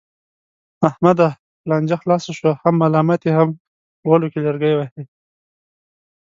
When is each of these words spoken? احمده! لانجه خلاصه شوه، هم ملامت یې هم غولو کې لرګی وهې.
احمده! 0.89 1.29
لانجه 1.69 1.95
خلاصه 2.01 2.31
شوه، 2.37 2.51
هم 2.63 2.75
ملامت 2.83 3.21
یې 3.27 3.31
هم 3.39 3.49
غولو 4.07 4.27
کې 4.31 4.39
لرګی 4.45 4.73
وهې. 4.75 5.03